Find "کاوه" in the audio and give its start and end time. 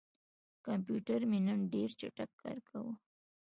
2.67-2.93